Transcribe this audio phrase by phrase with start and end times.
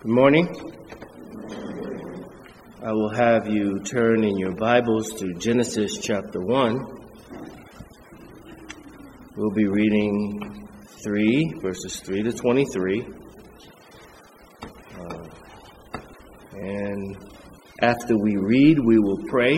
[0.00, 0.46] Good morning.
[2.84, 6.86] I will have you turn in your Bibles to Genesis chapter 1.
[9.34, 10.68] We'll be reading
[11.02, 13.06] 3, verses 3 to 23.
[15.00, 15.24] Uh,
[16.52, 17.16] and
[17.82, 19.56] after we read, we will pray.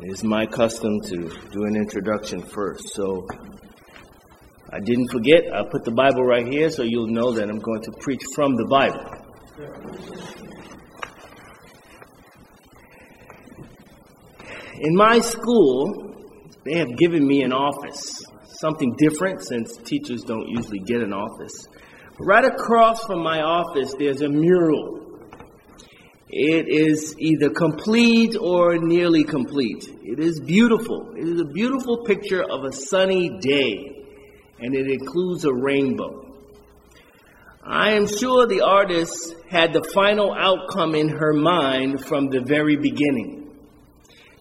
[0.00, 2.94] It is my custom to do an introduction first.
[2.94, 3.28] So
[4.74, 7.82] I didn't forget, I put the Bible right here so you'll know that I'm going
[7.82, 9.04] to preach from the Bible.
[14.80, 16.14] In my school,
[16.64, 18.24] they have given me an office,
[18.60, 21.68] something different since teachers don't usually get an office.
[22.18, 25.00] Right across from my office, there's a mural.
[26.30, 29.86] It is either complete or nearly complete.
[30.02, 31.12] It is beautiful.
[31.14, 34.01] It is a beautiful picture of a sunny day
[34.62, 36.34] and it includes a rainbow.
[37.64, 42.76] I am sure the artist had the final outcome in her mind from the very
[42.76, 43.56] beginning.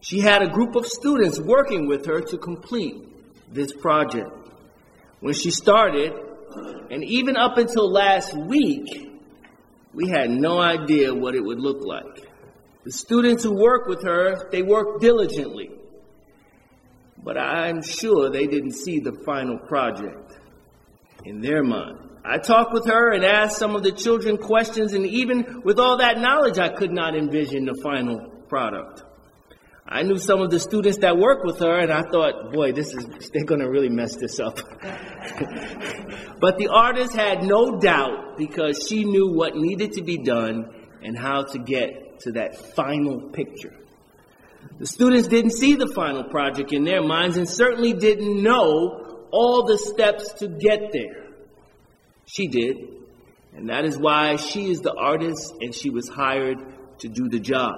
[0.01, 2.95] She had a group of students working with her to complete
[3.51, 4.29] this project.
[5.19, 6.13] When she started,
[6.91, 9.11] and even up until last week,
[9.93, 12.27] we had no idea what it would look like.
[12.83, 15.80] The students who worked with her, they worked diligently
[17.23, 20.39] but I'm sure they didn't see the final project
[21.25, 21.97] in their mind.
[22.23, 25.97] I talked with her and asked some of the children questions, and even with all
[25.97, 29.03] that knowledge, I could not envision the final product.
[29.87, 32.93] I knew some of the students that worked with her, and I thought, boy, this
[32.93, 34.55] is, they're going to really mess this up.
[36.39, 40.69] but the artist had no doubt because she knew what needed to be done
[41.03, 43.73] and how to get to that final picture.
[44.81, 49.67] The students didn't see the final project in their minds and certainly didn't know all
[49.67, 51.27] the steps to get there.
[52.25, 52.77] She did.
[53.53, 56.57] And that is why she is the artist and she was hired
[56.97, 57.75] to do the job.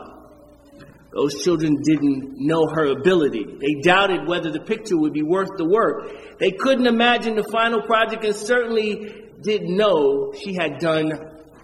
[1.14, 3.48] Those children didn't know her ability.
[3.60, 6.40] They doubted whether the picture would be worth the work.
[6.40, 11.12] They couldn't imagine the final project and certainly didn't know she had done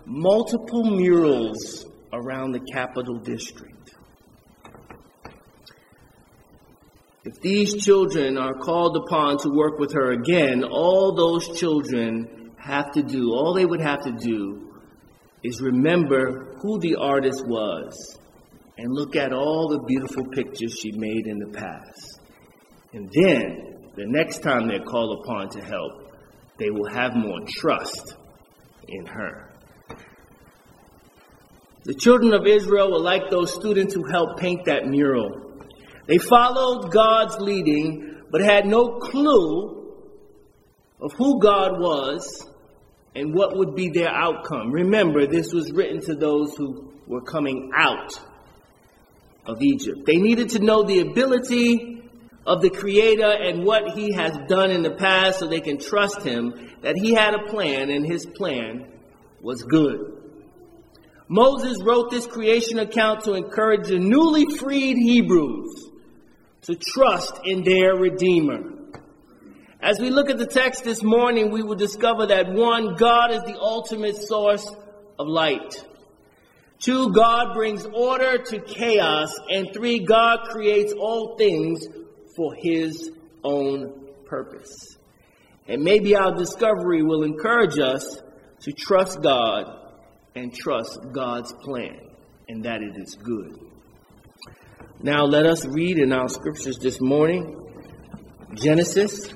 [0.06, 3.69] multiple murals around the capital district.
[7.26, 12.92] If these children are called upon to work with her again, all those children have
[12.94, 14.72] to do, all they would have to do
[15.44, 18.18] is remember who the artist was
[18.78, 22.22] and look at all the beautiful pictures she made in the past.
[22.94, 26.14] And then, the next time they're called upon to help,
[26.58, 28.16] they will have more trust
[28.88, 29.54] in her.
[31.84, 35.49] The children of Israel were like those students who helped paint that mural
[36.10, 39.94] they followed God's leading, but had no clue
[41.00, 42.48] of who God was
[43.14, 44.72] and what would be their outcome.
[44.72, 48.20] Remember, this was written to those who were coming out
[49.46, 50.00] of Egypt.
[50.08, 52.02] They needed to know the ability
[52.44, 56.24] of the Creator and what He has done in the past so they can trust
[56.24, 58.92] Him that He had a plan and His plan
[59.42, 60.16] was good.
[61.28, 65.89] Moses wrote this creation account to encourage the newly freed Hebrews
[66.64, 68.64] to trust in their Redeemer.
[69.82, 73.42] As we look at the text this morning, we will discover that one, God is
[73.44, 74.68] the ultimate source
[75.18, 75.86] of light.
[76.82, 79.34] Two, God brings order to chaos.
[79.50, 81.86] And three, God creates all things
[82.36, 83.12] for his
[83.44, 84.98] own purpose.
[85.68, 88.22] And maybe our discovery will encourage us
[88.62, 89.66] to trust God
[90.36, 92.00] and trust God's plan
[92.48, 93.60] and that it is good.
[95.02, 97.56] Now let us read in our scriptures this morning
[98.54, 99.34] Genesis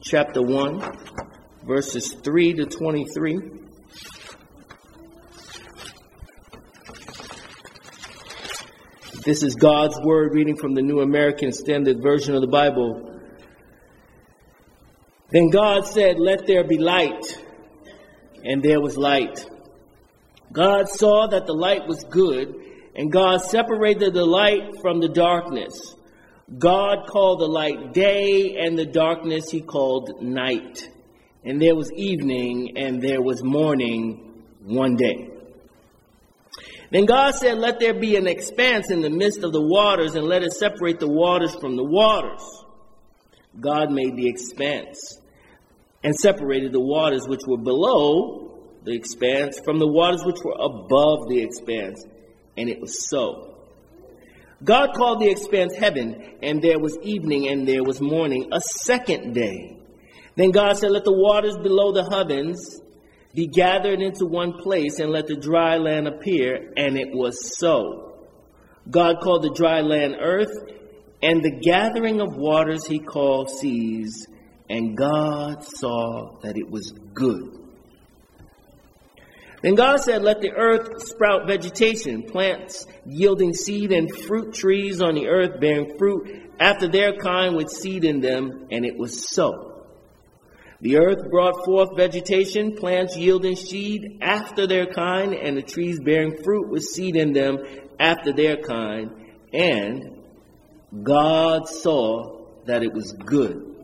[0.00, 0.82] chapter 1,
[1.64, 3.38] verses 3 to 23.
[9.24, 13.20] This is God's word reading from the New American Standard Version of the Bible.
[15.30, 17.40] Then God said, Let there be light.
[18.42, 19.48] And there was light.
[20.50, 22.65] God saw that the light was good
[22.96, 25.94] and God separated the light from the darkness.
[26.58, 30.88] God called the light day, and the darkness he called night.
[31.44, 35.28] And there was evening, and there was morning one day.
[36.90, 40.24] Then God said, Let there be an expanse in the midst of the waters, and
[40.24, 42.42] let it separate the waters from the waters.
[43.60, 45.20] God made the expanse
[46.02, 51.28] and separated the waters which were below the expanse from the waters which were above
[51.28, 52.06] the expanse.
[52.56, 53.56] And it was so.
[54.64, 59.34] God called the expanse heaven, and there was evening and there was morning, a second
[59.34, 59.76] day.
[60.36, 62.80] Then God said, Let the waters below the heavens
[63.34, 66.72] be gathered into one place, and let the dry land appear.
[66.76, 68.28] And it was so.
[68.88, 70.56] God called the dry land earth,
[71.22, 74.26] and the gathering of waters he called seas.
[74.70, 77.65] And God saw that it was good.
[79.62, 85.14] Then God said, Let the earth sprout vegetation, plants yielding seed, and fruit trees on
[85.14, 88.68] the earth bearing fruit after their kind with seed in them.
[88.70, 89.84] And it was so.
[90.80, 96.42] The earth brought forth vegetation, plants yielding seed after their kind, and the trees bearing
[96.42, 97.58] fruit with seed in them
[97.98, 99.10] after their kind.
[99.54, 100.22] And
[101.02, 103.75] God saw that it was good.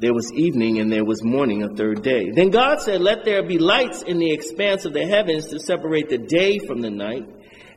[0.00, 2.30] There was evening and there was morning a third day.
[2.30, 6.08] Then God said, Let there be lights in the expanse of the heavens to separate
[6.08, 7.24] the day from the night,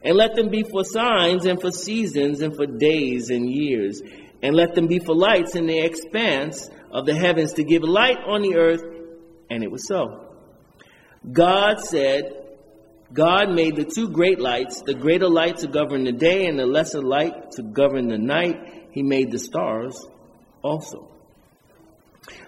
[0.04, 4.02] and let them be for signs and for seasons and for days and years,
[4.44, 8.20] and let them be for lights in the expanse of the heavens to give light
[8.28, 8.84] on the earth.
[9.50, 10.36] And it was so.
[11.32, 12.34] God said,
[13.12, 16.66] God made the two great lights, the greater light to govern the day and the
[16.68, 18.90] lesser light to govern the night.
[18.92, 20.00] He made the stars
[20.62, 21.11] also.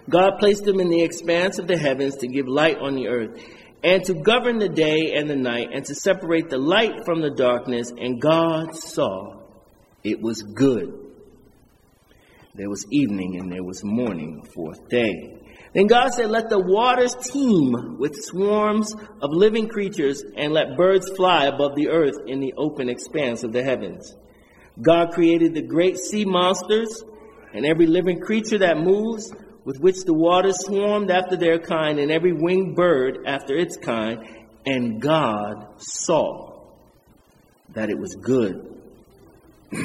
[0.08, 3.42] God placed them in the expanse of the heavens to give light on the earth,
[3.82, 7.30] and to govern the day and the night, and to separate the light from the
[7.30, 7.90] darkness.
[7.90, 9.42] And God saw
[10.02, 11.04] it was good.
[12.54, 15.40] There was evening and there was morning, the fourth day.
[15.74, 21.10] Then God said, Let the waters teem with swarms of living creatures, and let birds
[21.16, 24.14] fly above the earth in the open expanse of the heavens.
[24.80, 27.02] God created the great sea monsters
[27.52, 29.32] and every living creature that moves
[29.64, 34.18] with which the waters swarmed after their kind, and every winged bird after its kind.
[34.66, 36.68] And God saw
[37.70, 38.80] that it was good.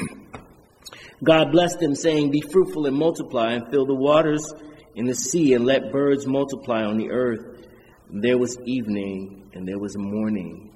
[1.24, 4.52] God blessed them, saying, Be fruitful and multiply, and fill the waters
[4.94, 7.66] in the sea, and let birds multiply on the earth.
[8.10, 10.72] And there was evening, and there was morning,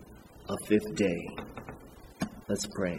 [0.49, 1.29] a fifth day.
[2.49, 2.99] Let's pray.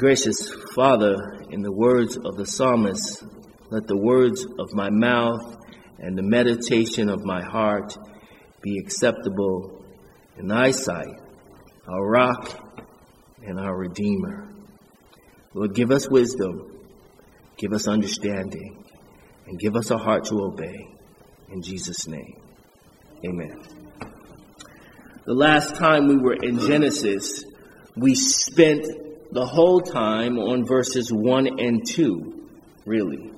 [0.00, 1.14] Gracious Father,
[1.50, 3.22] in the words of the psalmist,
[3.68, 5.58] let the words of my mouth
[5.98, 7.98] and the meditation of my heart
[8.62, 9.84] be acceptable
[10.38, 11.20] in thy sight,
[11.86, 12.50] our rock
[13.42, 14.48] and our redeemer.
[15.52, 16.78] Lord, give us wisdom,
[17.58, 18.82] give us understanding,
[19.48, 20.96] and give us a heart to obey.
[21.50, 22.40] In Jesus' name,
[23.22, 23.60] amen.
[25.26, 27.44] The last time we were in Genesis,
[27.96, 28.86] we spent
[29.32, 32.48] the whole time on verses 1 and 2,
[32.84, 33.30] really.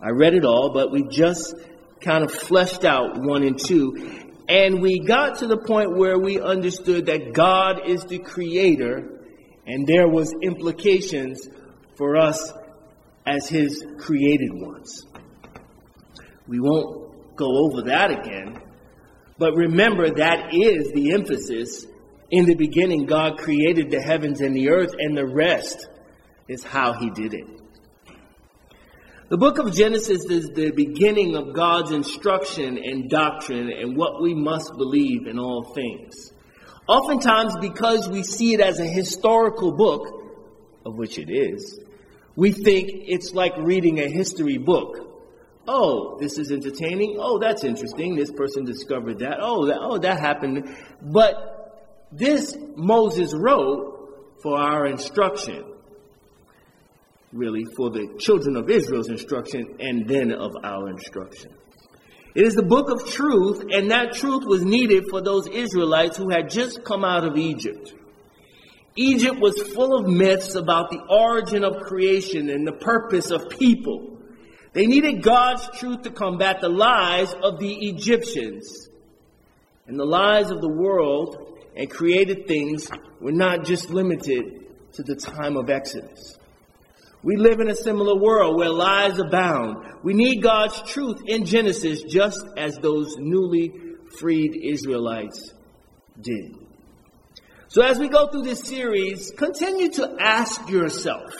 [0.00, 1.54] I read it all, but we just
[2.00, 4.28] kind of fleshed out 1 and 2.
[4.48, 9.20] And we got to the point where we understood that God is the creator
[9.66, 11.48] and there was implications
[11.96, 12.52] for us
[13.26, 15.06] as his created ones.
[16.46, 18.60] We won't go over that again,
[19.38, 21.86] but remember that is the emphasis
[22.32, 25.86] in the beginning, God created the heavens and the earth, and the rest
[26.48, 27.46] is how He did it.
[29.28, 34.34] The book of Genesis is the beginning of God's instruction and doctrine and what we
[34.34, 36.32] must believe in all things.
[36.88, 40.06] Oftentimes, because we see it as a historical book,
[40.86, 41.80] of which it is,
[42.34, 44.96] we think it's like reading a history book.
[45.68, 47.18] Oh, this is entertaining.
[47.20, 48.16] Oh, that's interesting.
[48.16, 49.36] This person discovered that.
[49.40, 50.74] Oh, that, oh, that happened.
[51.00, 51.51] But
[52.12, 55.64] this Moses wrote for our instruction,
[57.32, 61.52] really, for the children of Israel's instruction and then of our instruction.
[62.34, 66.30] It is the book of truth, and that truth was needed for those Israelites who
[66.30, 67.94] had just come out of Egypt.
[68.96, 74.18] Egypt was full of myths about the origin of creation and the purpose of people.
[74.72, 78.88] They needed God's truth to combat the lies of the Egyptians
[79.86, 85.16] and the lies of the world and created things were not just limited to the
[85.16, 86.38] time of Exodus.
[87.22, 89.76] We live in a similar world where lies abound.
[90.02, 93.72] We need God's truth in Genesis just as those newly
[94.18, 95.54] freed Israelites
[96.20, 96.56] did.
[97.68, 101.32] So as we go through this series, continue to ask yourself,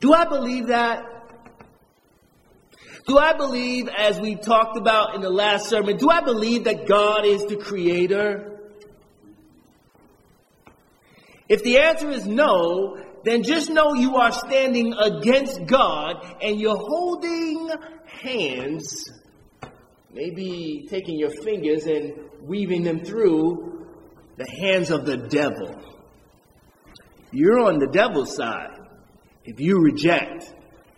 [0.00, 1.13] do I believe that?
[3.06, 6.86] Do I believe, as we talked about in the last sermon, do I believe that
[6.86, 8.58] God is the creator?
[11.48, 16.76] If the answer is no, then just know you are standing against God and you're
[16.76, 17.70] holding
[18.06, 19.10] hands,
[20.12, 23.86] maybe taking your fingers and weaving them through
[24.36, 25.78] the hands of the devil.
[27.32, 28.78] You're on the devil's side
[29.44, 30.54] if you reject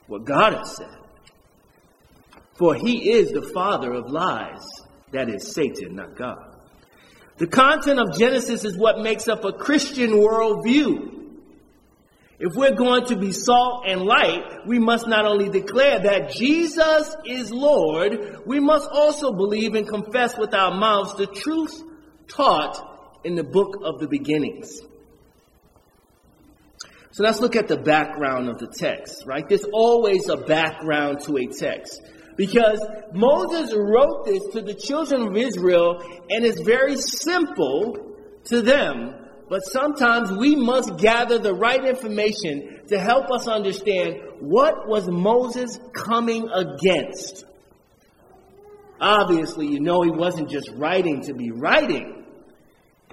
[0.07, 0.96] what God has said.
[2.59, 4.65] For he is the father of lies.
[5.13, 6.57] That is Satan, not God.
[7.39, 11.13] The content of Genesis is what makes up a Christian worldview.
[12.39, 17.15] If we're going to be salt and light, we must not only declare that Jesus
[17.25, 21.83] is Lord, we must also believe and confess with our mouths the truth
[22.29, 24.81] taught in the book of the beginnings.
[27.13, 29.49] So let's look at the background of the text, right?
[29.49, 32.03] There's always a background to a text.
[32.37, 32.81] Because
[33.13, 38.15] Moses wrote this to the children of Israel and it's very simple
[38.45, 39.15] to them.
[39.49, 45.79] But sometimes we must gather the right information to help us understand what was Moses
[45.95, 47.45] coming against.
[49.01, 52.25] Obviously, you know he wasn't just writing to be writing.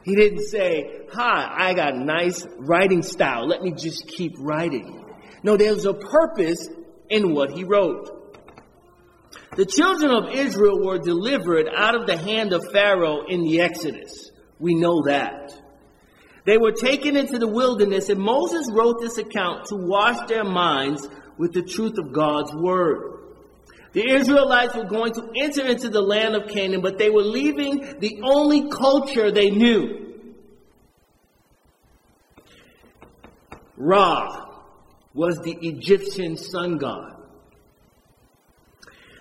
[0.03, 3.47] He didn't say, hi, I got a nice writing style.
[3.47, 5.05] Let me just keep writing.
[5.43, 6.67] No, there was a purpose
[7.09, 8.22] in what he wrote.
[9.55, 14.31] The children of Israel were delivered out of the hand of Pharaoh in the Exodus.
[14.59, 15.53] We know that.
[16.45, 21.07] They were taken into the wilderness, and Moses wrote this account to wash their minds
[21.37, 23.13] with the truth of God's word.
[23.93, 27.99] The Israelites were going to enter into the land of Canaan, but they were leaving
[27.99, 29.99] the only culture they knew.
[33.77, 34.49] Ra
[35.13, 37.12] was the Egyptian sun god.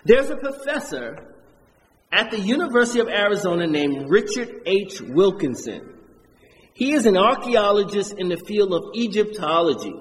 [0.05, 1.33] There's a professor
[2.11, 5.01] at the University of Arizona named Richard H.
[5.01, 5.93] Wilkinson.
[6.73, 9.93] He is an archaeologist in the field of Egyptology.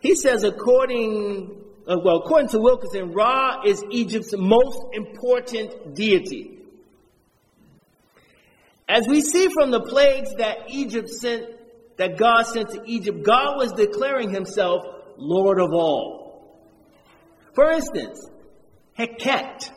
[0.00, 6.58] He says, according, uh, well, according to Wilkinson, Ra is Egypt's most important deity.
[8.88, 11.46] As we see from the plagues that Egypt sent,
[11.96, 14.82] that God sent to Egypt, God was declaring himself
[15.16, 16.58] Lord of all.
[17.54, 18.18] For instance,
[18.98, 19.70] Heket.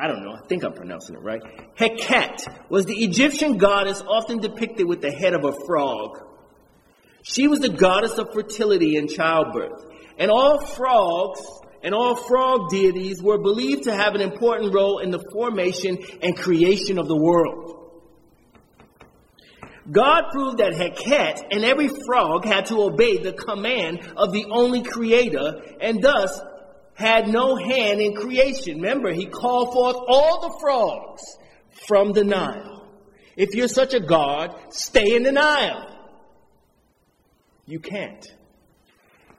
[0.00, 1.42] I don't know, I think I'm pronouncing it right.
[1.76, 6.18] Heket was the Egyptian goddess often depicted with the head of a frog.
[7.22, 9.84] She was the goddess of fertility and childbirth.
[10.18, 11.40] And all frogs
[11.82, 16.36] and all frog deities were believed to have an important role in the formation and
[16.36, 17.74] creation of the world.
[19.90, 24.82] God proved that Heket and every frog had to obey the command of the only
[24.82, 26.38] creator and thus
[26.98, 28.80] had no hand in creation.
[28.80, 31.22] Remember, he called forth all the frogs
[31.86, 32.88] from the Nile.
[33.36, 35.96] If you're such a God, stay in the Nile.
[37.66, 38.26] You can't.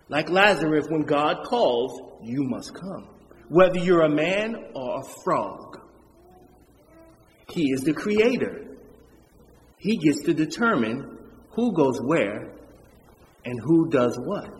[0.07, 3.09] Like Lazarus, when God calls, you must come.
[3.49, 5.81] Whether you're a man or a frog.
[7.49, 8.77] He is the creator.
[9.79, 11.17] He gets to determine
[11.49, 12.53] who goes where
[13.43, 14.58] and who does what.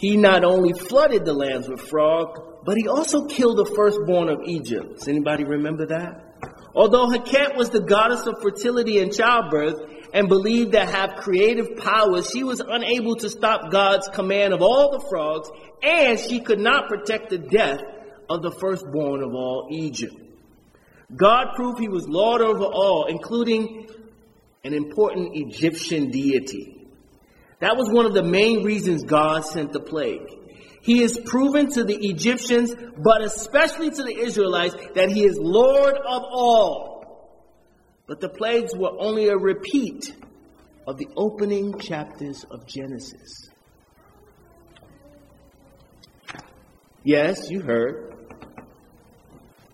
[0.00, 4.40] He not only flooded the lands with frogs, but he also killed the firstborn of
[4.46, 4.96] Egypt.
[4.96, 6.38] Does anybody remember that?
[6.74, 9.78] Although Heket was the goddess of fertility and childbirth
[10.14, 14.90] and believed to have creative powers, she was unable to stop God's command of all
[14.90, 15.50] the frogs,
[15.82, 17.82] and she could not protect the death
[18.30, 20.16] of the firstborn of all Egypt.
[21.14, 23.86] God proved he was Lord over all, including
[24.64, 26.79] an important Egyptian deity.
[27.60, 30.26] That was one of the main reasons God sent the plague.
[30.82, 35.94] He is proven to the Egyptians, but especially to the Israelites, that he is Lord
[35.94, 36.90] of all.
[38.06, 40.14] But the plagues were only a repeat
[40.86, 43.50] of the opening chapters of Genesis.
[47.04, 48.14] Yes, you heard.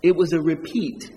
[0.02, 1.10] It was a repeat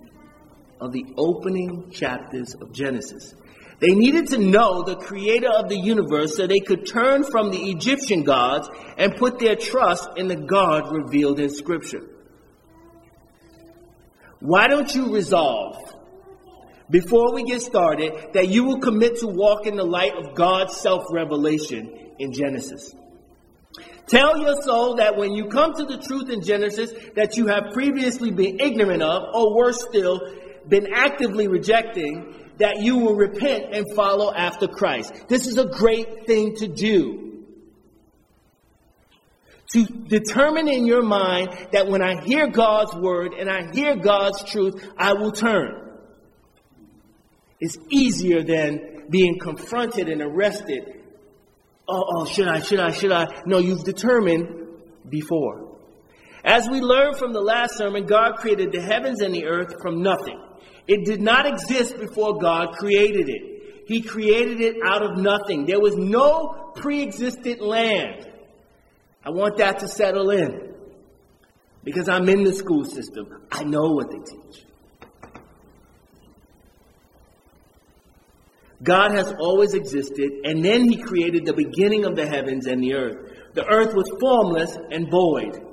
[0.80, 3.34] of the opening chapters of Genesis.
[3.80, 7.72] They needed to know the creator of the universe so they could turn from the
[7.72, 12.02] Egyptian gods and put their trust in the God revealed in scripture.
[14.42, 15.78] Why don't you resolve
[16.90, 20.76] before we get started that you will commit to walk in the light of God's
[20.78, 22.94] self-revelation in Genesis?
[24.08, 27.72] Tell your soul that when you come to the truth in Genesis that you have
[27.74, 30.20] previously been ignorant of, or worse still,
[30.68, 35.14] been actively rejecting, that you will repent and follow after Christ.
[35.28, 37.46] This is a great thing to do.
[39.74, 44.44] To determine in your mind that when I hear God's word and I hear God's
[44.44, 45.98] truth, I will turn.
[47.60, 51.02] It's easier than being confronted and arrested.
[51.88, 53.42] Oh, oh, should I, should I, should I?
[53.46, 54.68] No, you've determined
[55.08, 55.78] before.
[56.44, 60.02] As we learned from the last sermon, God created the heavens and the earth from
[60.02, 60.40] nothing.
[60.90, 63.88] It did not exist before God created it.
[63.88, 65.68] He created it out of nothing.
[65.68, 68.28] There was no pre-existent land.
[69.24, 70.74] I want that to settle in
[71.84, 73.28] because I'm in the school system.
[73.52, 74.66] I know what they teach.
[78.82, 82.96] God has always existed, and then He created the beginning of the heavens and the
[82.96, 83.54] earth.
[83.54, 85.64] The earth was formless and void,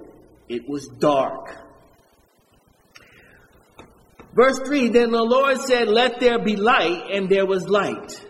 [0.51, 1.66] it was dark.
[4.37, 8.23] Verse 3 Then the Lord said, Let there be light, and there was light.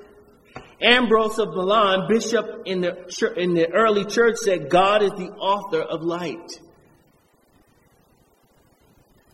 [0.81, 5.81] Ambrose of Milan, bishop in the, in the early church, said, God is the author
[5.81, 6.61] of light.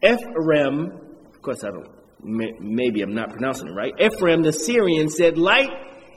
[0.03, 0.93] Ephraim,
[1.35, 1.89] of course I don't,
[2.23, 3.93] maybe I'm not pronouncing it right.
[4.01, 5.71] Ephraim the Syrian said, Light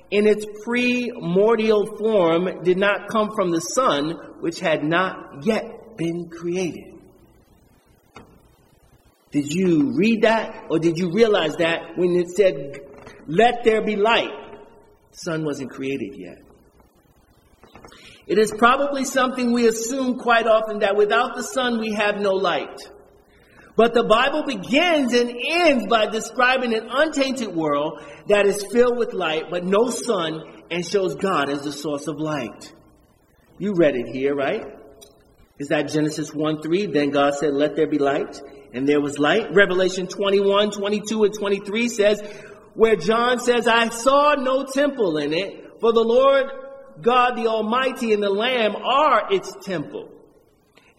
[0.09, 6.29] in its primordial form did not come from the sun, which had not yet been
[6.29, 6.94] created.
[9.35, 10.67] Did you read that?
[10.69, 12.79] Or did you realize that when it said,
[13.27, 14.31] Let there be light?
[15.11, 16.37] sun wasn't created yet.
[18.27, 22.31] It is probably something we assume quite often that without the sun we have no
[22.31, 22.79] light.
[23.75, 29.11] But the Bible begins and ends by describing an untainted world that is filled with
[29.11, 32.73] light, but no sun, and shows God as the source of light.
[33.59, 34.65] You read it here, right?
[35.57, 36.87] Is that Genesis 1 3?
[36.87, 38.41] Then God said, Let there be light,
[38.75, 39.53] and there was light.
[39.53, 42.21] Revelation 21, 22, and 23 says,
[42.73, 46.45] where John says, I saw no temple in it, for the Lord
[47.01, 50.09] God the Almighty and the Lamb are its temple.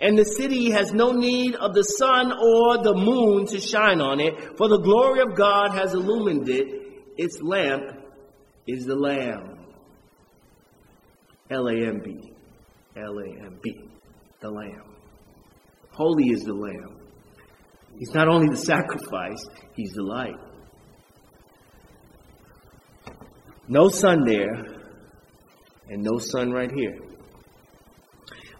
[0.01, 4.21] And the city has no need of the sun or the moon to shine on
[4.21, 6.67] it, for the glory of God has illumined it.
[7.19, 7.83] Its lamp
[8.67, 9.59] is the Lamb.
[11.51, 12.33] L A M B.
[12.97, 13.91] L A M B.
[14.41, 14.97] The Lamb.
[15.93, 16.96] Holy is the Lamb.
[17.99, 19.43] He's not only the sacrifice,
[19.75, 20.37] he's the light.
[23.69, 24.77] No sun there,
[25.89, 26.99] and no sun right here.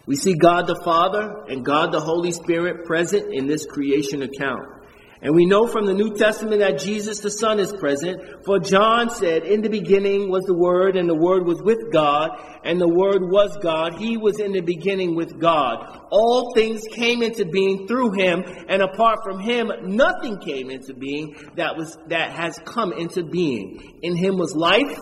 [0.05, 4.76] We see God the Father and God the Holy Spirit present in this creation account.
[5.21, 9.09] And we know from the New Testament that Jesus the Son is present, for John
[9.09, 12.29] said, In the beginning was the Word, and the Word was with God,
[12.63, 13.95] and the Word was God.
[13.97, 16.07] He was in the beginning with God.
[16.11, 21.35] All things came into being through him, and apart from him, nothing came into being
[21.55, 23.99] that was that has come into being.
[24.03, 24.99] In him was life,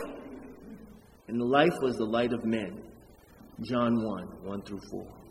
[1.27, 2.83] and the life was the light of men.
[3.61, 5.24] John 1, 1 through 4.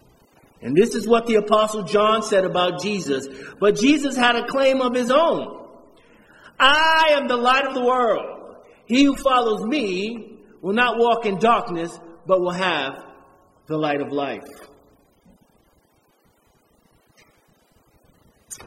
[0.61, 3.29] And this is what the apostle John said about Jesus.
[3.61, 5.69] But Jesus had a claim of his own.
[6.59, 8.57] I am the light of the world.
[8.87, 13.05] He who follows me will not walk in darkness, but will have
[13.67, 14.49] the light of life.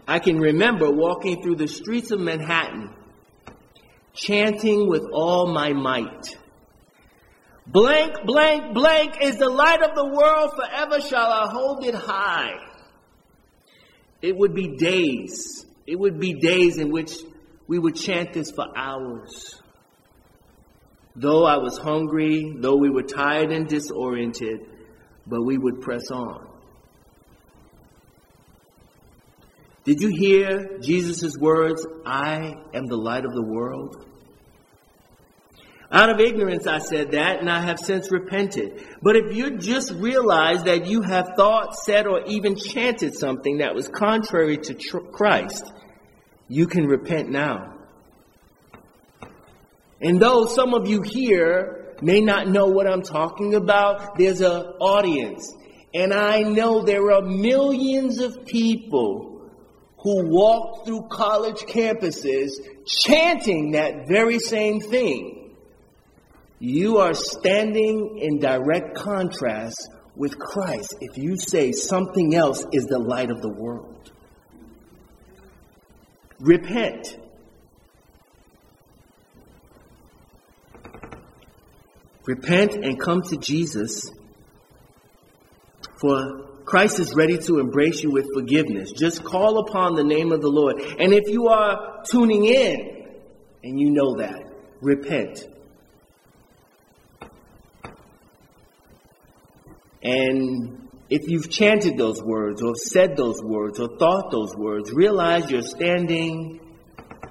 [0.08, 2.93] I can remember walking through the streets of Manhattan,
[4.13, 6.38] chanting with all my might.
[7.67, 10.51] Blank, blank, blank is the light of the world.
[10.56, 12.53] Forever shall I hold it high.
[14.21, 15.65] It would be days.
[15.86, 17.13] It would be days in which
[17.67, 19.62] we would chant this for hours.
[21.15, 24.62] Though I was hungry, though we were tired and disoriented,
[25.25, 26.47] but we would press on.
[29.84, 34.06] Did you hear Jesus' words, I am the light of the world?
[35.89, 38.84] Out of ignorance, I said that, and I have since repented.
[39.02, 43.73] But if you just realize that you have thought, said, or even chanted something that
[43.73, 45.71] was contrary to tr- Christ,
[46.50, 47.73] you can repent now.
[50.02, 54.52] And though some of you here may not know what I'm talking about, there's an
[54.82, 55.54] audience.
[55.93, 59.50] And I know there are millions of people
[60.00, 62.50] who walk through college campuses
[62.86, 65.37] chanting that very same thing
[66.60, 72.98] you are standing in direct contrast with Christ if you say something else is the
[72.98, 74.12] light of the world.
[76.39, 77.17] Repent.
[82.26, 84.12] Repent and come to Jesus,
[86.02, 88.91] for Christ is ready to embrace you with forgiveness.
[88.91, 90.82] Just call upon the name of the Lord.
[91.00, 93.08] And if you are tuning in
[93.63, 94.43] and you know that,
[94.82, 95.46] repent
[100.08, 105.52] And if you've chanted those words or said those words or thought those words, realize
[105.52, 106.62] you're standing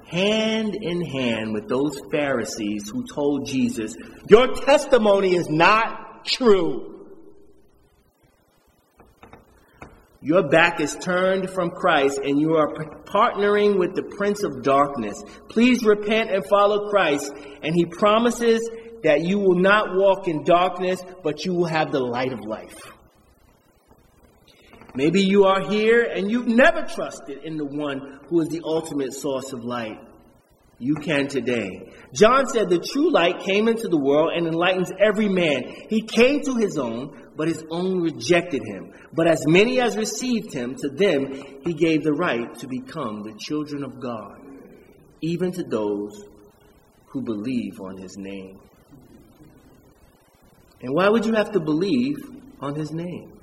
[0.05, 3.95] hand in hand with those Pharisees who told Jesus,
[4.29, 6.93] Your testimony is not true.
[10.21, 12.73] Your back is turned from Christ and you are
[13.05, 15.23] partnering with the Prince of Darkness.
[15.49, 17.31] Please repent and follow Christ,
[17.63, 18.69] and He promises
[19.07, 22.91] that you will not walk in darkness, but you will have the light of life.
[24.95, 29.13] Maybe you are here and you've never trusted in the one who is the ultimate
[29.13, 29.97] source of light.
[30.77, 31.89] You can today.
[32.13, 35.73] John said the true light came into the world and enlightens every man.
[35.89, 38.91] He came to his own, but his own rejected him.
[39.13, 43.37] But as many as received him, to them he gave the right to become the
[43.39, 44.41] children of God,
[45.21, 46.25] even to those
[47.05, 48.59] who believe on his name.
[50.81, 52.17] And why would you have to believe
[52.61, 53.33] on his name?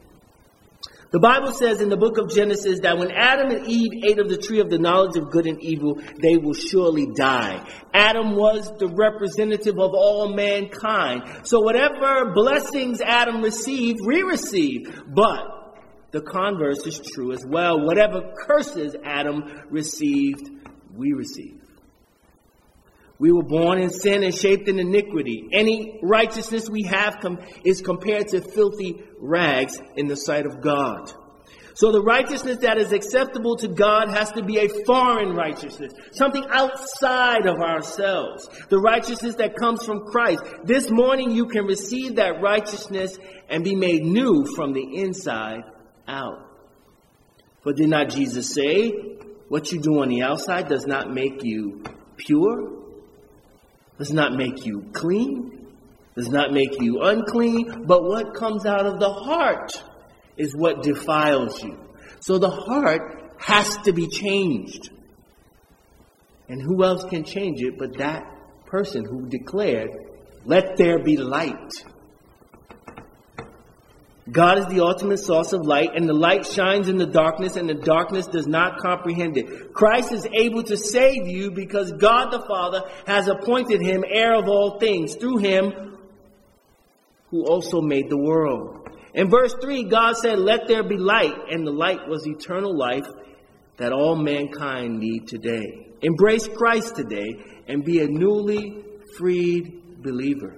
[1.14, 4.29] The Bible says in the book of Genesis that when Adam and Eve ate of
[4.29, 7.64] the tree of the knowledge of good and evil, they will surely die.
[7.94, 11.23] Adam was the representative of all mankind.
[11.44, 15.03] So whatever blessings Adam received, we receive.
[15.07, 15.55] But
[16.11, 17.87] the converse is true as well.
[17.87, 20.51] Whatever curses Adam received,
[20.97, 21.63] we receive.
[23.25, 25.49] We were born in sin and shaped in iniquity.
[25.51, 31.11] Any righteousness we have com- is compared to filthy rags in the sight of God.
[31.75, 36.45] So the righteousness that is acceptable to God has to be a foreign righteousness, something
[36.51, 38.47] outside of ourselves.
[38.69, 40.43] The righteousness that comes from Christ.
[40.65, 45.63] This morning you can receive that righteousness and be made new from the inside
[46.07, 46.47] out.
[47.65, 48.91] But did not Jesus say,
[49.49, 51.85] what you do on the outside does not make you
[52.19, 52.84] pure?
[53.98, 55.66] Does not make you clean,
[56.16, 59.70] does not make you unclean, but what comes out of the heart
[60.37, 61.78] is what defiles you.
[62.20, 64.90] So the heart has to be changed.
[66.48, 68.24] And who else can change it but that
[68.66, 69.90] person who declared,
[70.44, 71.72] Let there be light?
[74.31, 77.69] God is the ultimate source of light, and the light shines in the darkness, and
[77.69, 79.75] the darkness does not comprehend it.
[79.75, 84.49] Christ is able to save you because God the Father has appointed him heir of
[84.49, 85.99] all things through him
[87.31, 88.89] who also made the world.
[89.13, 93.07] In verse 3, God said, Let there be light, and the light was eternal life
[93.77, 95.89] that all mankind need today.
[96.01, 98.85] Embrace Christ today and be a newly
[99.19, 100.55] freed believer.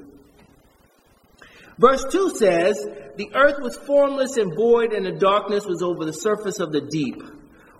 [1.78, 6.12] Verse 2 says, The earth was formless and void, and the darkness was over the
[6.12, 7.22] surface of the deep.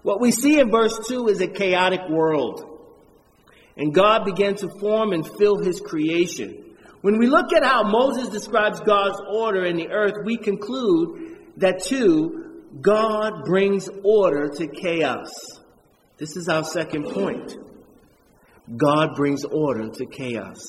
[0.02, 2.76] What we see in verse 2 is a chaotic world.
[3.76, 6.76] And God began to form and fill his creation.
[7.02, 11.84] When we look at how Moses describes God's order in the earth, we conclude that
[11.84, 15.30] too, God brings order to chaos.
[16.18, 17.56] This is our second point.
[18.74, 20.60] God brings order to chaos.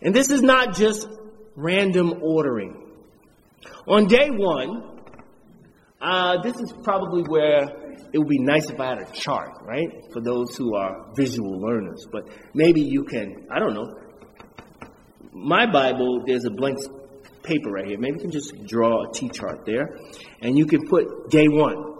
[0.00, 1.06] And this is not just
[1.54, 2.83] random ordering.
[3.86, 4.94] On day one,
[6.00, 7.62] uh, this is probably where
[8.12, 9.88] it would be nice if I had a chart, right?
[10.12, 12.06] For those who are visual learners.
[12.10, 13.86] But maybe you can, I don't know.
[15.32, 16.78] My Bible, there's a blank
[17.42, 17.98] paper right here.
[17.98, 19.98] Maybe you can just draw a T chart there.
[20.40, 21.94] And you can put day one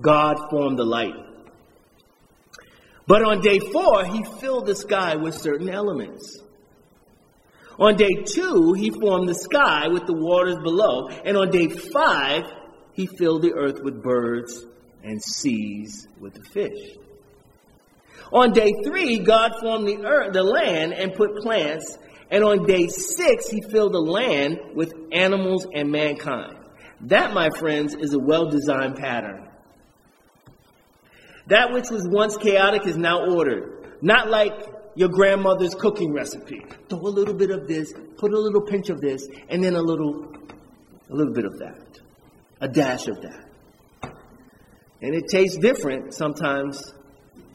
[0.00, 1.14] God formed the light.
[3.06, 6.41] But on day four, he filled the sky with certain elements.
[7.78, 11.08] On day two, he formed the sky with the waters below.
[11.08, 12.44] And on day five,
[12.92, 14.64] he filled the earth with birds
[15.02, 16.96] and seas with the fish.
[18.32, 21.98] On day three, God formed the earth, the land and put plants.
[22.30, 26.56] And on day six, he filled the land with animals and mankind.
[27.02, 29.48] That, my friends, is a well designed pattern.
[31.48, 33.98] That which was once chaotic is now ordered.
[34.00, 34.52] Not like
[34.94, 36.64] your grandmother's cooking recipe.
[36.88, 39.82] Throw a little bit of this, put a little pinch of this, and then a
[39.82, 40.32] little,
[41.10, 42.00] a little bit of that,
[42.60, 43.48] a dash of that.
[45.00, 46.94] And it tastes different sometimes,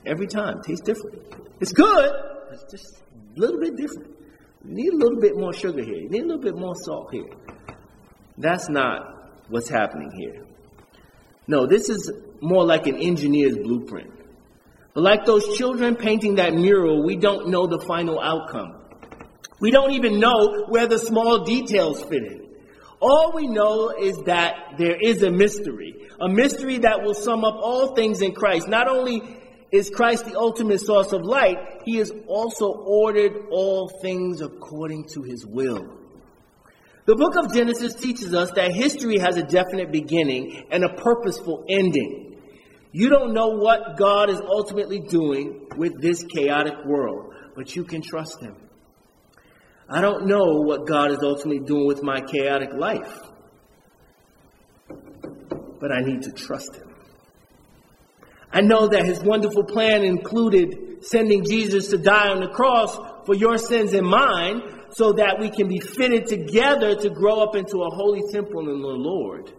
[0.06, 0.58] every time.
[0.60, 1.21] It tastes different.
[1.60, 2.12] It's good,
[2.52, 3.02] it's just
[3.36, 4.15] a little bit different.
[4.65, 5.95] You need a little bit more sugar here.
[5.95, 7.30] You need a little bit more salt here.
[8.38, 10.45] That's not what's happening here.
[11.47, 14.12] No, this is more like an engineer's blueprint.
[14.97, 18.81] Like those children painting that mural, we don't know the final outcome.
[19.60, 22.47] We don't even know where the small details fit in.
[22.99, 27.53] All we know is that there is a mystery, a mystery that will sum up
[27.57, 28.67] all things in Christ.
[28.67, 29.21] Not only
[29.71, 35.21] is Christ the ultimate source of light, he has also ordered all things according to
[35.21, 35.95] his will.
[37.05, 41.65] The book of Genesis teaches us that history has a definite beginning and a purposeful
[41.69, 42.27] ending.
[42.91, 48.02] You don't know what God is ultimately doing with this chaotic world, but you can
[48.02, 48.56] trust Him.
[49.89, 53.19] I don't know what God is ultimately doing with my chaotic life,
[55.80, 56.93] but I need to trust Him.
[58.52, 63.36] I know that His wonderful plan included sending Jesus to die on the cross for
[63.36, 67.80] your sins and mine so that we can be fitted together to grow up into
[67.80, 69.52] a holy temple in the Lord.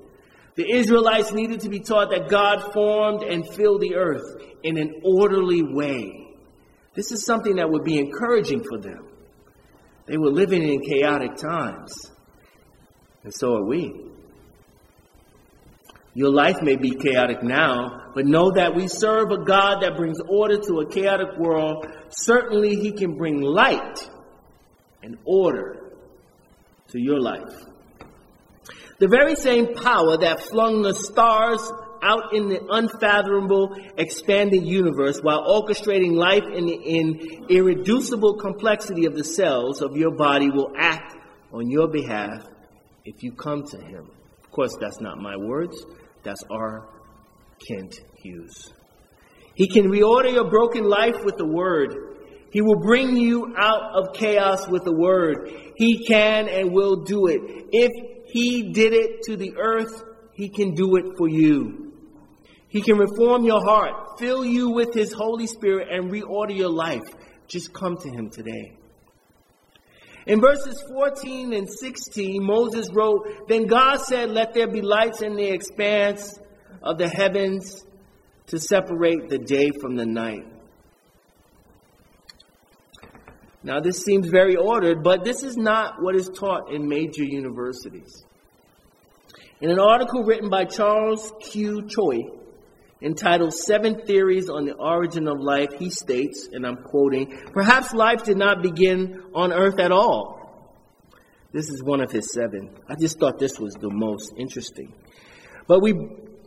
[0.59, 4.25] The Israelites needed to be taught that God formed and filled the earth
[4.65, 6.35] in an orderly way.
[6.97, 9.07] This is something that would be encouraging for them.
[10.07, 11.93] They were living in chaotic times,
[13.23, 14.11] and so are we.
[16.15, 20.19] Your life may be chaotic now, but know that we serve a God that brings
[20.29, 21.87] order to a chaotic world.
[22.09, 24.11] Certainly, He can bring light
[25.05, 25.93] and order
[26.89, 27.68] to your life.
[28.99, 31.61] The very same power that flung the stars
[32.03, 39.15] out in the unfathomable, expanding universe while orchestrating life in the in irreducible complexity of
[39.15, 41.17] the cells of your body will act
[41.53, 42.45] on your behalf
[43.05, 44.11] if you come to Him.
[44.45, 45.77] Of course, that's not my words.
[46.25, 46.89] That's R.
[47.67, 48.73] Kent Hughes.
[49.55, 51.95] He can reorder your broken life with the Word.
[52.51, 55.51] He will bring you out of chaos with the Word.
[55.77, 57.41] He can and will do it.
[57.73, 57.91] If
[58.29, 61.93] He did it to the earth, He can do it for you.
[62.69, 67.09] He can reform your heart, fill you with His Holy Spirit, and reorder your life.
[67.47, 68.77] Just come to Him today.
[70.27, 75.37] In verses 14 and 16, Moses wrote, Then God said, Let there be lights in
[75.37, 76.39] the expanse
[76.83, 77.83] of the heavens
[78.49, 80.45] to separate the day from the night.
[83.63, 88.25] Now, this seems very ordered, but this is not what is taught in major universities.
[89.61, 91.89] In an article written by Charles Q.
[91.89, 92.19] Choi,
[93.03, 98.23] entitled Seven Theories on the Origin of Life, he states, and I'm quoting, Perhaps life
[98.23, 100.39] did not begin on earth at all.
[101.53, 102.71] This is one of his seven.
[102.89, 104.93] I just thought this was the most interesting.
[105.67, 105.95] But we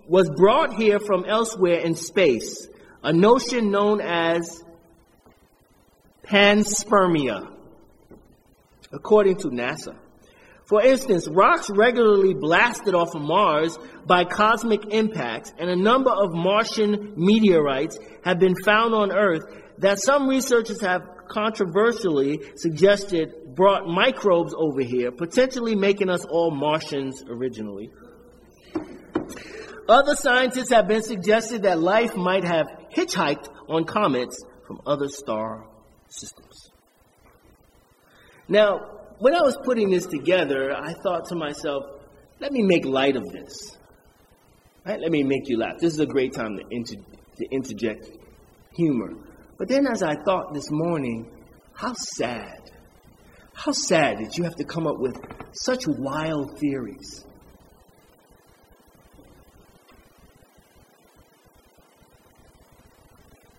[0.08, 2.68] was brought here from elsewhere in space,
[3.04, 4.64] a notion known as
[6.32, 7.52] panspermia,
[8.94, 9.98] according to NASA.
[10.66, 16.32] For instance, rocks regularly blasted off of Mars by cosmic impacts and a number of
[16.32, 19.44] Martian meteorites have been found on Earth
[19.80, 27.22] that some researchers have controversially suggested brought microbes over here, potentially making us all Martians
[27.28, 27.92] originally.
[29.90, 35.66] Other scientists have been suggested that life might have hitchhiked on comets from other star
[36.12, 36.72] systems.
[38.48, 38.80] Now,
[39.20, 41.84] when I was putting this together, I thought to myself,
[42.40, 43.78] let me make light of this.
[44.86, 45.00] Right?
[45.00, 45.76] Let me make you laugh.
[45.80, 47.02] This is a great time to, inter-
[47.38, 48.10] to interject
[48.76, 49.14] humor.
[49.58, 51.32] But then, as I thought this morning,
[51.74, 52.72] how sad.
[53.54, 55.16] How sad that you have to come up with
[55.54, 57.26] such wild theories.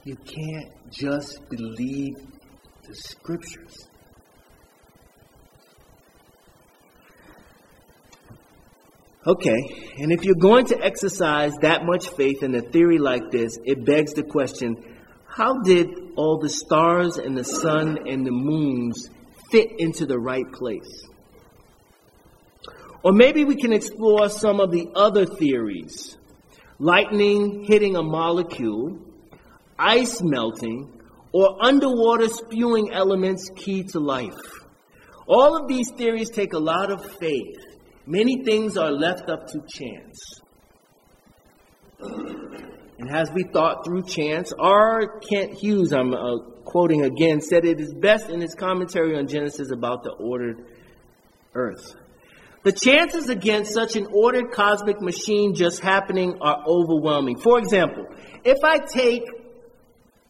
[0.04, 2.16] You can't just believe
[2.92, 3.88] the scriptures.
[9.26, 13.56] Okay, and if you're going to exercise that much faith in a theory like this,
[13.64, 14.76] it begs the question
[15.26, 19.08] how did all the stars and the sun and the moons
[19.50, 21.06] fit into the right place?
[23.02, 26.18] Or maybe we can explore some of the other theories
[26.78, 28.98] lightning hitting a molecule,
[29.78, 31.01] ice melting,
[31.32, 34.40] or underwater spewing elements key to life.
[35.26, 37.72] All of these theories take a lot of faith
[38.06, 40.40] Many things are left up to chance.
[42.00, 45.20] And as we thought through chance, R.
[45.20, 49.70] Kent Hughes, I'm uh, quoting again, said it is best in his commentary on Genesis
[49.70, 50.64] about the ordered
[51.54, 51.94] earth.
[52.64, 57.38] The chances against such an ordered cosmic machine just happening are overwhelming.
[57.38, 58.06] For example,
[58.44, 59.24] if I take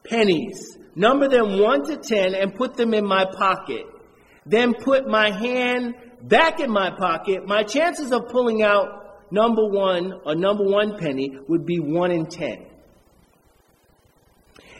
[0.05, 3.87] pennies, number them 1 to 10, and put them in my pocket,
[4.47, 10.13] then put my hand back in my pocket, my chances of pulling out number one
[10.25, 12.67] or number one penny would be one in ten.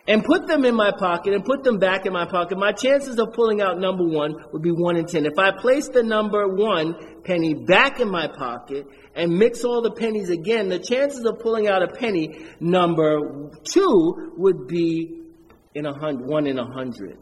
[0.07, 3.21] And put them in my pocket and put them back in my pocket, my chances
[3.21, 5.27] of pulling out number one would be one in ten.
[5.27, 9.93] If I place the number one penny back in my pocket and mix all the
[9.93, 15.22] pennies again, the chances of pulling out a penny number two would be
[15.75, 17.19] in a hundred, one in a hundred.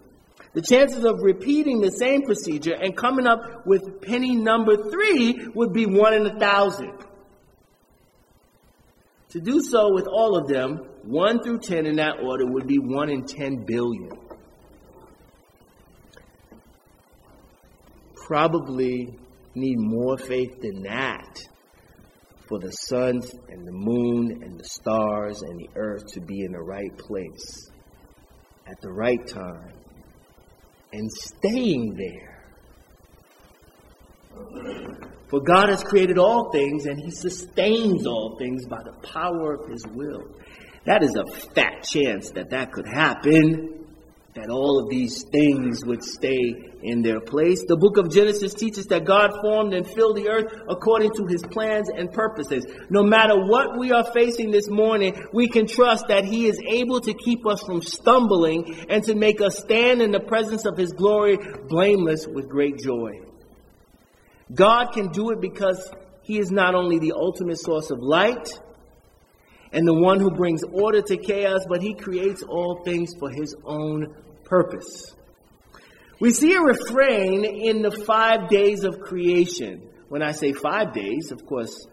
[0.52, 5.72] The chances of repeating the same procedure and coming up with penny number three would
[5.72, 6.92] be one in a thousand.
[9.30, 12.78] To do so with all of them, 1 through 10 in that order would be
[12.78, 14.10] 1 in 10 billion.
[18.16, 19.16] Probably
[19.54, 21.38] need more faith than that
[22.48, 26.52] for the suns and the moon and the stars and the earth to be in
[26.52, 27.69] the right place
[28.70, 29.72] at the right time
[30.92, 32.30] and staying there
[35.30, 39.70] For God has created all things and he sustains all things by the power of
[39.70, 40.24] his will.
[40.86, 43.79] That is a fat chance that that could happen
[44.34, 47.64] that all of these things would stay in their place.
[47.66, 51.42] The book of Genesis teaches that God formed and filled the earth according to his
[51.42, 52.64] plans and purposes.
[52.90, 57.00] No matter what we are facing this morning, we can trust that he is able
[57.00, 60.92] to keep us from stumbling and to make us stand in the presence of his
[60.92, 61.36] glory
[61.68, 63.20] blameless with great joy.
[64.54, 65.90] God can do it because
[66.22, 68.48] he is not only the ultimate source of light,
[69.72, 73.54] and the one who brings order to chaos, but he creates all things for his
[73.64, 75.14] own purpose.
[76.20, 79.88] We see a refrain in the five days of creation.
[80.08, 81.86] When I say five days, of course,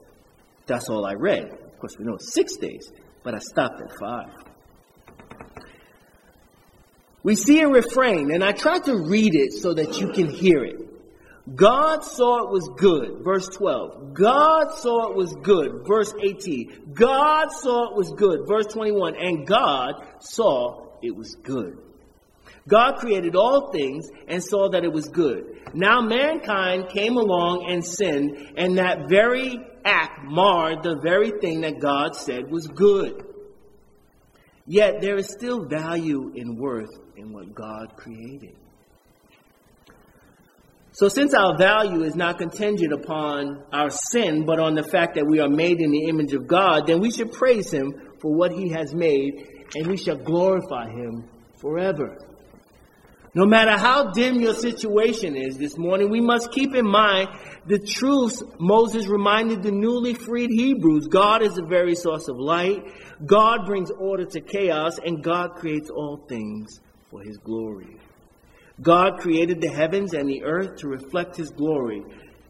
[0.65, 1.45] that's all I read.
[1.45, 2.91] Of course, we know six days,
[3.23, 4.33] but I stopped at five.
[7.23, 10.63] We see a refrain, and I tried to read it so that you can hear
[10.63, 10.96] it.
[11.55, 13.23] God saw it was good.
[13.23, 14.13] Verse 12.
[14.13, 15.83] God saw it was good.
[15.88, 16.91] Verse 18.
[16.93, 18.41] God saw it was good.
[18.47, 19.15] Verse 21.
[19.15, 21.77] And God saw it was good.
[22.67, 25.62] God created all things and saw that it was good.
[25.73, 31.79] Now mankind came along and sinned, and that very act marred the very thing that
[31.79, 33.23] God said was good.
[34.65, 38.57] Yet there is still value and worth in what God created.
[40.97, 45.27] So, since our value is not contingent upon our sin, but on the fact that
[45.27, 48.51] we are made in the image of God, then we should praise Him for what
[48.51, 51.29] He has made, and we shall glorify Him
[51.62, 52.17] forever.
[53.36, 57.29] No matter how dim your situation is this morning, we must keep in mind
[57.67, 61.05] the truths Moses reminded the newly freed Hebrews.
[61.10, 62.81] God is the very source of light.
[63.23, 66.81] God brings order to chaos, and God creates all things
[67.12, 67.99] for His glory.
[68.81, 72.03] God created the heavens and the earth to reflect His glory.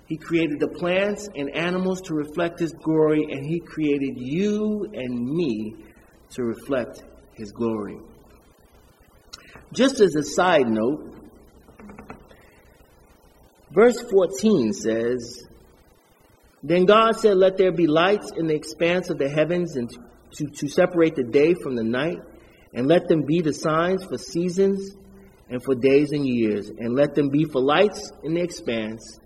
[0.07, 5.25] He created the plants and animals to reflect His glory, and He created you and
[5.25, 5.75] me
[6.31, 7.97] to reflect His glory.
[9.73, 11.13] Just as a side note,
[13.71, 15.47] verse 14 says,
[16.63, 19.89] Then God said, Let there be lights in the expanse of the heavens and
[20.31, 22.19] to, to separate the day from the night,
[22.73, 24.95] and let them be the signs for seasons
[25.49, 29.19] and for days and years, and let them be for lights in the expanse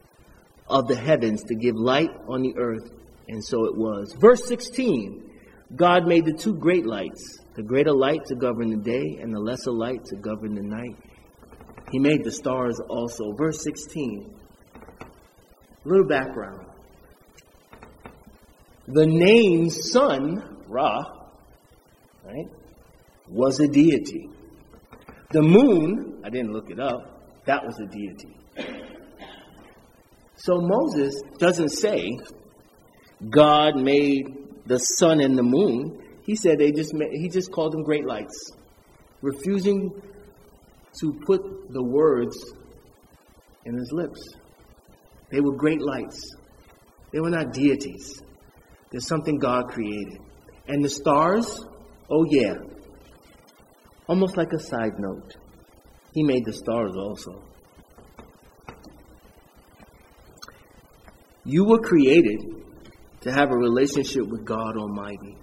[0.67, 2.91] of the heavens to give light on the earth.
[3.27, 4.15] And so it was.
[4.19, 5.29] Verse 16
[5.75, 9.39] God made the two great lights, the greater light to govern the day, and the
[9.39, 10.97] lesser light to govern the night.
[11.91, 13.33] He made the stars also.
[13.37, 14.35] Verse 16.
[14.99, 16.67] A little background.
[18.87, 21.01] The name Sun, Ra,
[22.25, 22.47] right,
[23.29, 24.29] was a deity.
[25.31, 28.35] The moon, I didn't look it up, that was a deity.
[30.35, 32.17] So Moses doesn't say
[33.29, 34.25] God made
[34.65, 36.01] the sun and the moon.
[36.23, 38.51] He said they just made, he just called them great lights,
[39.21, 39.91] refusing
[40.99, 42.35] to put the words
[43.65, 44.19] in his lips.
[45.31, 46.35] They were great lights.
[47.13, 48.21] They were not deities.
[48.89, 50.19] There's something God created.
[50.67, 51.63] And the stars,
[52.09, 52.55] oh yeah,
[54.11, 55.37] Almost like a side note,
[56.13, 57.41] he made the stars also.
[61.45, 62.41] You were created
[63.21, 65.37] to have a relationship with God Almighty.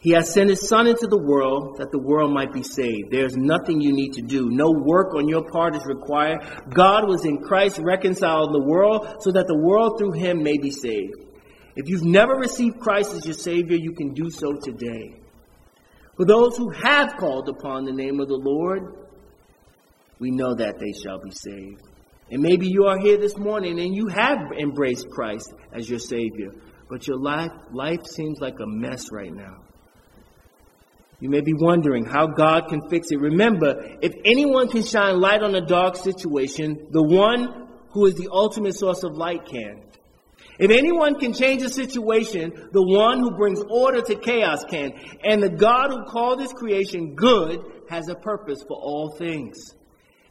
[0.00, 3.12] He has sent His Son into the world that the world might be saved.
[3.12, 4.50] There's nothing you need to do.
[4.50, 6.40] No work on your part is required.
[6.68, 10.72] God was in Christ reconciled the world so that the world through Him may be
[10.72, 11.14] saved.
[11.76, 15.20] If you've never received Christ as your Savior, you can do so today.
[16.16, 18.94] For those who have called upon the name of the Lord,
[20.18, 21.82] we know that they shall be saved.
[22.30, 26.52] And maybe you are here this morning and you have embraced Christ as your Savior,
[26.88, 29.62] but your life, life seems like a mess right now.
[31.20, 33.20] You may be wondering how God can fix it.
[33.20, 38.28] Remember, if anyone can shine light on a dark situation, the one who is the
[38.30, 39.82] ultimate source of light can.
[40.58, 44.92] If anyone can change a situation, the one who brings order to chaos can.
[45.22, 49.74] And the God who called his creation good has a purpose for all things.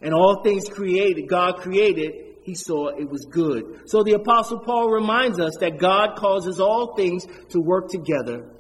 [0.02, 3.82] And all things created, God created, he saw it was good.
[3.86, 8.52] So the apostle Paul reminds us that God causes all things to work together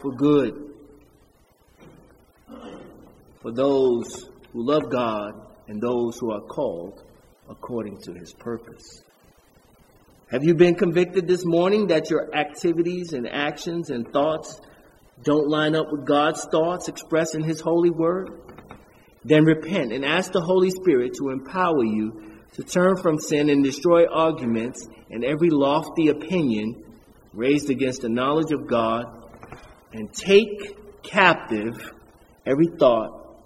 [0.00, 0.74] for good.
[3.42, 5.32] For those who love God
[5.68, 7.02] and those who are called
[7.48, 9.02] according to his purpose.
[10.30, 14.60] Have you been convicted this morning that your activities and actions and thoughts
[15.22, 18.28] don't line up with God's thoughts expressed in His holy word?
[19.24, 23.64] Then repent and ask the Holy Spirit to empower you to turn from sin and
[23.64, 26.84] destroy arguments and every lofty opinion
[27.32, 29.06] raised against the knowledge of God,
[29.94, 31.90] and take captive
[32.44, 33.40] every thought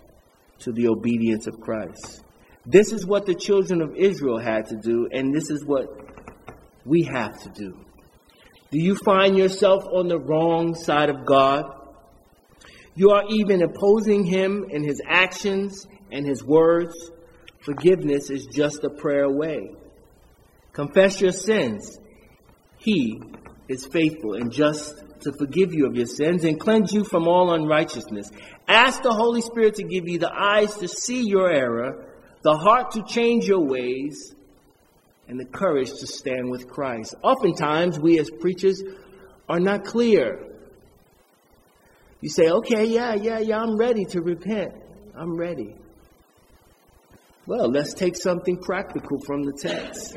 [0.60, 2.24] to the obedience of Christ.
[2.66, 5.86] This is what the children of Israel had to do, and this is what
[6.84, 7.76] we have to do.
[8.70, 11.64] Do you find yourself on the wrong side of God?
[12.94, 16.94] You are even opposing Him in His actions and His words.
[17.60, 19.70] Forgiveness is just a prayer away.
[20.72, 21.98] Confess your sins.
[22.78, 23.20] He
[23.68, 27.52] is faithful and just to forgive you of your sins and cleanse you from all
[27.52, 28.30] unrighteousness.
[28.66, 32.06] Ask the Holy Spirit to give you the eyes to see your error,
[32.42, 34.34] the heart to change your ways,
[35.28, 37.14] and the courage to stand with Christ.
[37.22, 38.82] Oftentimes, we as preachers
[39.48, 40.52] are not clear.
[42.20, 44.72] You say, okay, yeah, yeah, yeah, I'm ready to repent.
[45.16, 45.76] I'm ready.
[47.46, 50.16] Well, let's take something practical from the text.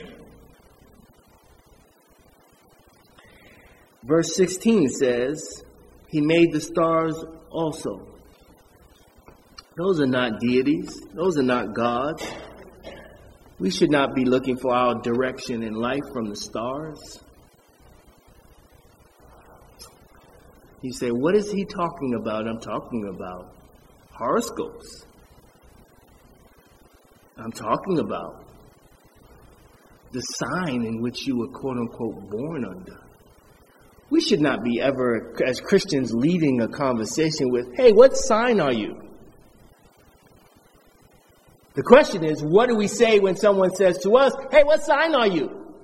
[4.03, 5.63] Verse 16 says,
[6.07, 7.15] He made the stars
[7.49, 8.07] also.
[9.75, 12.25] Those are not deities, those are not gods.
[13.57, 17.19] We should not be looking for our direction in life from the stars.
[20.81, 22.47] You say, What is he talking about?
[22.47, 23.55] I'm talking about
[24.11, 25.05] horoscopes.
[27.37, 28.45] I'm talking about
[30.11, 32.99] the sign in which you were quote unquote born under.
[34.09, 38.71] We should not be ever, as Christians, leading a conversation with, hey, what sign are
[38.71, 39.04] you?
[41.75, 45.13] The question is, what do we say when someone says to us, hey, what sign
[45.13, 45.75] are you?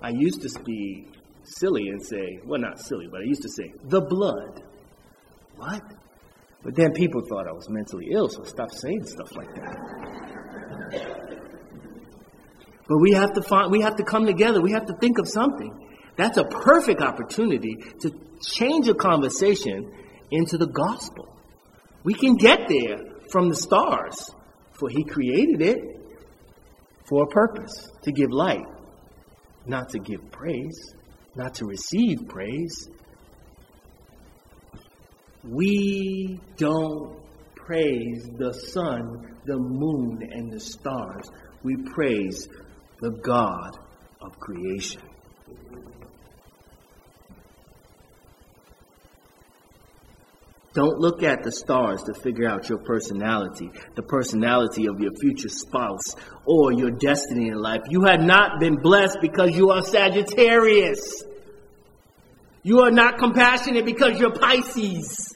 [0.00, 1.08] I used to be
[1.44, 4.62] silly and say, well, not silly, but I used to say, the blood.
[5.56, 5.82] What?
[6.62, 9.76] But then people thought I was mentally ill, so I stopped saying stuff like that.
[12.88, 14.62] But we have to find, we have to come together.
[14.62, 15.86] We have to think of something.
[16.16, 18.10] That's a perfect opportunity to
[18.42, 19.92] change a conversation
[20.30, 21.28] into the gospel.
[22.04, 22.98] We can get there
[23.30, 24.30] from the stars,
[24.78, 25.78] for He created it
[27.08, 28.66] for a purpose to give light,
[29.66, 30.94] not to give praise,
[31.34, 32.88] not to receive praise.
[35.44, 37.16] We don't
[37.54, 41.30] praise the sun, the moon, and the stars.
[41.62, 42.48] We praise
[43.00, 43.78] the God
[44.20, 45.02] of creation.
[50.74, 55.48] Don't look at the stars to figure out your personality, the personality of your future
[55.48, 56.14] spouse,
[56.44, 57.80] or your destiny in life.
[57.88, 61.24] You have not been blessed because you are Sagittarius.
[62.62, 65.34] You are not compassionate because you're Pisces.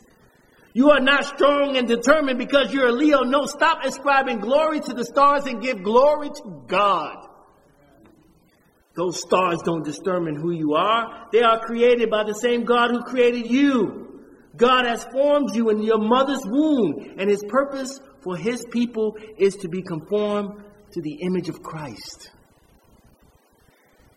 [0.74, 3.20] You are not strong and determined because you're a Leo.
[3.22, 7.28] No, stop ascribing glory to the stars and give glory to God.
[8.94, 11.28] Those stars don't determine who you are.
[11.32, 14.11] They are created by the same God who created you.
[14.56, 19.56] God has formed you in your mother's womb, and his purpose for his people is
[19.56, 22.30] to be conformed to the image of Christ.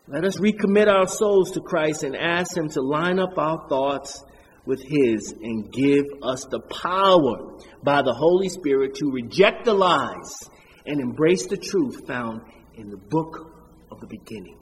[0.07, 4.23] Let us recommit our souls to Christ and ask him to line up our thoughts
[4.65, 10.49] with his and give us the power by the Holy Spirit to reject the lies
[10.85, 12.41] and embrace the truth found
[12.75, 13.51] in the book
[13.91, 14.59] of the beginning.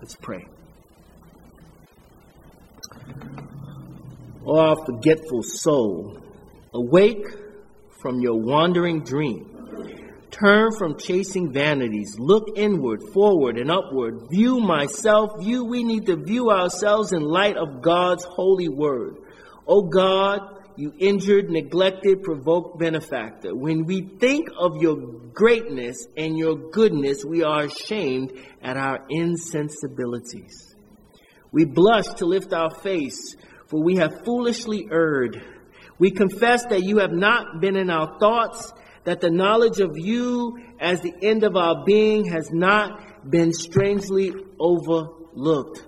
[0.00, 0.44] Let's pray.
[4.46, 6.18] O our forgetful soul,
[6.72, 7.26] awake
[8.00, 9.52] from your wandering dream.
[10.30, 12.14] Turn from chasing vanities.
[12.18, 14.28] Look inward, forward, and upward.
[14.30, 15.40] View myself.
[15.40, 19.16] View, we need to view ourselves in light of God's holy word.
[19.66, 20.40] O God,
[20.76, 23.54] you injured, neglected, provoked benefactor.
[23.54, 24.96] When we think of your
[25.32, 28.32] greatness and your goodness, we are ashamed
[28.62, 30.76] at our insensibilities.
[31.50, 33.34] We blush to lift our face
[33.66, 35.42] for we have foolishly erred.
[35.98, 38.72] We confess that you have not been in our thoughts,
[39.04, 44.32] that the knowledge of you as the end of our being has not been strangely
[44.60, 45.86] overlooked,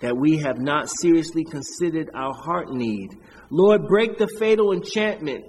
[0.00, 3.10] that we have not seriously considered our heart need.
[3.50, 5.44] Lord, break the fatal enchantment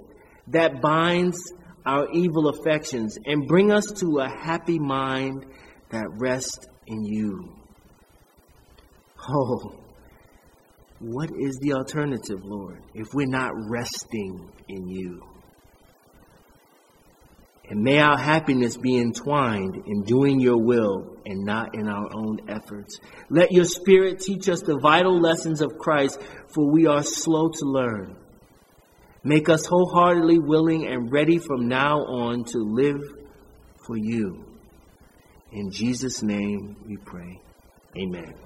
[0.48, 1.38] that binds
[1.86, 5.46] our evil affections and bring us to a happy mind
[5.90, 7.56] that rests in you.
[9.28, 9.81] Oh,
[11.02, 15.22] what is the alternative, Lord, if we're not resting in you?
[17.68, 22.40] And may our happiness be entwined in doing your will and not in our own
[22.48, 23.00] efforts.
[23.30, 26.20] Let your spirit teach us the vital lessons of Christ,
[26.54, 28.16] for we are slow to learn.
[29.24, 33.00] Make us wholeheartedly willing and ready from now on to live
[33.86, 34.44] for you.
[35.52, 37.40] In Jesus' name we pray.
[37.96, 38.41] Amen.